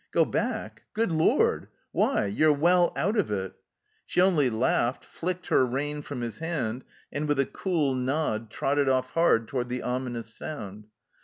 "Go 0.11 0.25
back? 0.25 0.81
Good 0.95 1.11
lord! 1.11 1.67
Why? 1.91 2.25
You're 2.25 2.51
well 2.51 2.91
out 2.95 3.15
of 3.19 3.29
it 3.29 3.51
I" 3.51 3.55
She 4.07 4.19
only 4.19 4.49
laughed, 4.49 5.05
flicked 5.05 5.49
her 5.49 5.63
rein 5.63 6.01
from 6.01 6.21
his 6.21 6.39
hand, 6.39 6.83
and 7.11 7.27
with 7.27 7.37
a 7.37 7.45
cool 7.45 7.93
nod 7.93 8.49
trotted 8.49 8.89
off 8.89 9.11
hard 9.11 9.47
toward 9.47 9.69
the 9.69 9.83
ominous 9.83 10.33
sound. 10.33 10.87